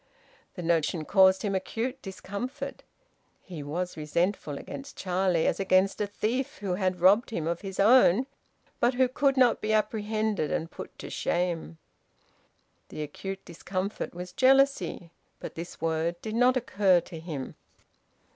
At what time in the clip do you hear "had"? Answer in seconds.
6.73-7.01